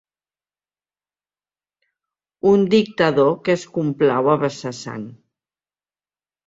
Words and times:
Un 2.53 2.65
dictador 2.73 3.31
que 3.45 3.55
es 3.59 3.69
complau 3.79 4.35
a 4.35 4.41
vessar 4.47 4.75
sang. 4.83 5.07